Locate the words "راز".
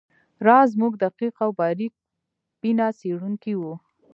0.45-0.67